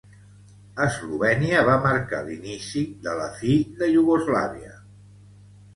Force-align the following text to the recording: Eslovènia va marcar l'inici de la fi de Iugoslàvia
Eslovènia 0.85 1.59
va 1.67 1.75
marcar 1.85 2.23
l'inici 2.31 2.83
de 3.05 3.15
la 3.21 3.29
fi 3.39 3.61
de 3.83 3.95
Iugoslàvia 3.99 4.77